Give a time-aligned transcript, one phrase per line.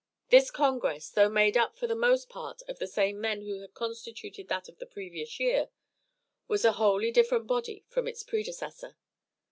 [0.29, 4.47] This congress, though made up for the most part of the same men who constituted
[4.47, 5.69] that of the previous year,
[6.47, 8.97] was a wholly different body from its predecessor.